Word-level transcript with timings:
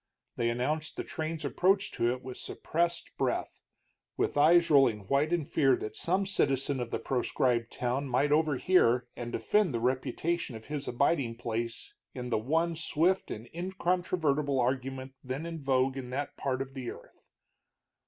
They 0.35 0.49
announced 0.49 0.97
the 0.97 1.03
train's 1.03 1.45
approach 1.45 1.91
to 1.91 2.09
it 2.11 2.23
with 2.23 2.35
suppressed 2.37 3.15
breath, 3.19 3.61
with 4.17 4.35
eyes 4.35 4.71
rolling 4.71 5.01
white 5.01 5.31
in 5.31 5.45
fear 5.45 5.75
that 5.75 5.95
some 5.95 6.25
citizen 6.25 6.79
of 6.79 6.89
the 6.89 6.97
proscribed 6.97 7.71
town 7.71 8.07
might 8.09 8.31
overhear 8.31 9.05
and 9.15 9.31
defend 9.31 9.75
the 9.75 9.79
reputation 9.79 10.55
of 10.55 10.65
his 10.65 10.87
abiding 10.87 11.35
place 11.35 11.93
in 12.15 12.31
the 12.31 12.39
one 12.39 12.75
swift 12.75 13.29
and 13.29 13.45
incontrovertible 13.53 14.59
argument 14.59 15.13
then 15.23 15.45
in 15.45 15.61
vogue 15.61 15.95
in 15.95 16.09
that 16.09 16.35
part 16.35 16.63
of 16.63 16.73
the 16.73 16.89
earth. 16.89 17.29